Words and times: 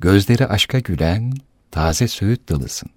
gözleri 0.00 0.46
aşka 0.46 0.78
gülen 0.78 1.32
taze 1.70 2.08
söğüt 2.08 2.48
dalısın. 2.48 2.90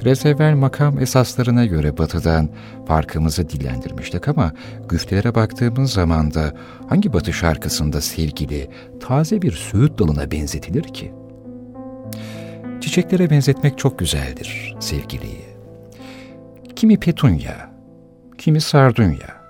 Biraz 0.00 0.26
evvel 0.26 0.54
makam 0.54 0.98
esaslarına 0.98 1.66
göre 1.66 1.98
batıdan 1.98 2.50
farkımızı 2.86 3.48
dillendirmiştik 3.48 4.28
ama 4.28 4.52
güftelere 4.88 5.34
baktığımız 5.34 5.92
zaman 5.92 6.34
da 6.34 6.52
hangi 6.88 7.12
batı 7.12 7.32
şarkısında 7.32 8.00
sevgili 8.00 8.70
taze 9.00 9.42
bir 9.42 9.52
söğüt 9.52 9.98
dalına 9.98 10.30
benzetilir 10.30 10.82
ki? 10.82 11.12
Çiçeklere 12.80 13.30
benzetmek 13.30 13.78
çok 13.78 13.98
güzeldir 13.98 14.76
sevgiliyi. 14.80 15.44
Kimi 16.76 16.96
petunya, 17.00 17.70
kimi 18.38 18.60
sardunya, 18.60 19.40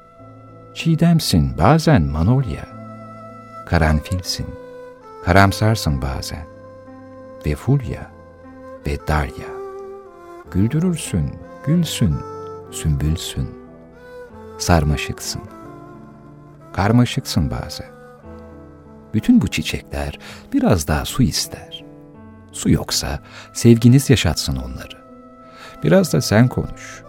çiğdemsin 0.75 1.59
bazen 1.59 2.02
manolya, 2.02 2.68
karanfilsin, 3.66 4.46
karamsarsın 5.25 6.02
bazen, 6.02 6.49
ve 7.46 7.54
fulya 7.54 8.11
ve 8.87 9.06
darya. 9.09 9.51
Güldürürsün, 10.51 11.34
gülsün, 11.66 12.16
sümbülsün. 12.70 13.51
Sarmaşıksın. 14.59 15.42
Karmaşıksın 16.73 17.50
bazen. 17.50 17.91
Bütün 19.14 19.41
bu 19.41 19.48
çiçekler 19.48 20.19
biraz 20.52 20.88
daha 20.88 21.05
su 21.05 21.23
ister. 21.23 21.84
Su 22.52 22.70
yoksa 22.70 23.20
sevginiz 23.52 24.11
yaşatsın 24.11 24.56
onları. 24.56 25.00
Biraz 25.83 26.12
da 26.12 26.20
sen 26.20 26.48
konuş. 26.48 27.02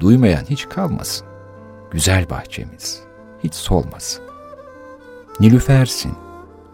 Duymayan 0.00 0.44
hiç 0.44 0.68
kalmasın. 0.68 1.26
Güzel 1.90 2.30
bahçemiz 2.30 3.02
hiç 3.44 3.54
solmasın. 3.54 4.24
Nilüfersin, 5.40 6.14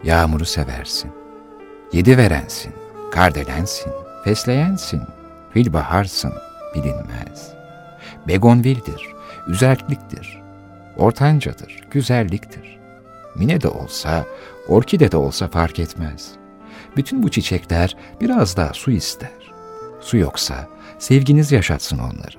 yağmuru 0.03 0.45
seversin. 0.45 1.11
Yedi 1.93 2.17
verensin, 2.17 2.73
kardelensin, 3.15 3.93
fesleyensin, 4.23 5.01
Filbaharsın 5.53 6.33
bilinmez. 6.73 7.53
Begonvildir, 8.27 9.07
üzerliktir. 9.47 10.41
Ortancadır, 10.97 11.79
güzelliktir. 11.91 12.79
Mine 13.35 13.61
de 13.61 13.67
olsa, 13.67 14.25
orkide 14.67 15.11
de 15.11 15.17
olsa 15.17 15.47
fark 15.47 15.79
etmez. 15.79 16.31
Bütün 16.97 17.23
bu 17.23 17.31
çiçekler 17.31 17.97
biraz 18.21 18.57
daha 18.57 18.73
su 18.73 18.91
ister. 18.91 19.53
Su 20.01 20.17
yoksa 20.17 20.67
sevginiz 20.99 21.51
yaşatsın 21.51 21.97
onları. 21.97 22.37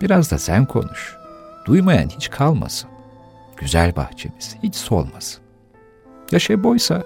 Biraz 0.00 0.30
da 0.30 0.38
sen 0.38 0.66
konuş. 0.66 1.16
Duymayan 1.64 2.08
hiç 2.08 2.30
kalmasın. 2.30 2.90
Güzel 3.56 3.96
bahçemiz 3.96 4.56
hiç 4.62 4.74
solmasın. 4.74 5.42
Ya 6.32 6.38
şeboysa, 6.38 7.02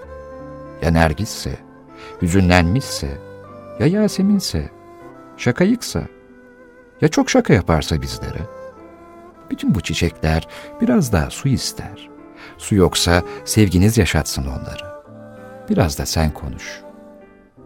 ya 0.81 0.91
nergisse, 0.91 1.70
hüzünlenmişse, 2.21 3.17
ya 3.79 3.87
Yasemin'se, 3.87 4.69
şakayıksa, 5.37 6.01
ya 7.01 7.07
çok 7.07 7.29
şaka 7.29 7.53
yaparsa 7.53 8.01
bizlere? 8.01 8.47
Bütün 9.51 9.75
bu 9.75 9.81
çiçekler 9.81 10.47
biraz 10.81 11.13
daha 11.13 11.29
su 11.29 11.47
ister. 11.47 12.09
Su 12.57 12.75
yoksa 12.75 13.23
sevginiz 13.45 13.97
yaşatsın 13.97 14.45
onları. 14.45 14.91
Biraz 15.69 15.99
da 15.99 16.05
sen 16.05 16.33
konuş. 16.33 16.81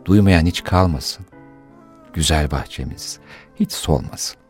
Duymayan 0.05 0.45
hiç 0.45 0.64
kalmasın. 0.64 1.25
Güzel 2.14 2.52
bahçemiz 2.52 3.20
hiç 3.55 3.72
solmasın. 3.72 4.45